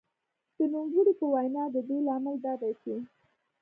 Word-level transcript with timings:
د 0.57 0.59
نوموړې 0.73 1.13
په 1.19 1.25
وینا 1.33 1.63
د 1.75 1.77
دې 1.89 1.97
لامل 2.07 2.35
دا 2.45 2.53
دی 2.61 2.71
چې 2.81 2.93